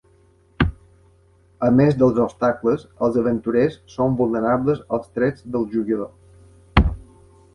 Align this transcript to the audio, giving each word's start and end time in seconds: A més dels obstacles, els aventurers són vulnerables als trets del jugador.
A 1.65 1.67
més 1.79 1.97
dels 2.03 2.21
obstacles, 2.23 2.87
els 3.07 3.19
aventurers 3.23 3.77
són 3.97 4.17
vulnerables 4.23 4.83
als 4.97 5.11
trets 5.19 5.45
del 5.57 5.69
jugador. 5.75 6.89